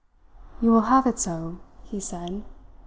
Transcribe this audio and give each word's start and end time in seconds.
"You 0.61 0.71
will 0.71 0.85
have 0.89 1.05
it 1.05 1.19
so?" 1.19 1.57
he 1.83 1.99
said. 1.99 2.43